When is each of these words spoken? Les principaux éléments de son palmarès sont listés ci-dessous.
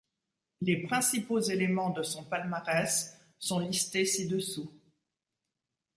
Les 0.61 0.77
principaux 0.81 1.37
éléments 1.41 1.91
de 1.91 2.01
son 2.01 2.23
palmarès 2.23 3.15
sont 3.37 3.59
listés 3.59 4.03
ci-dessous. 4.03 4.73